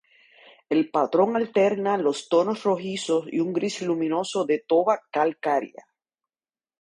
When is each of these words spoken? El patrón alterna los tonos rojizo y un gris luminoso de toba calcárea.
El 0.69 0.89
patrón 0.89 1.35
alterna 1.35 1.95
los 1.95 2.27
tonos 2.27 2.63
rojizo 2.63 3.25
y 3.31 3.39
un 3.39 3.53
gris 3.53 3.83
luminoso 3.83 4.45
de 4.45 4.57
toba 4.57 4.99
calcárea. 5.11 5.85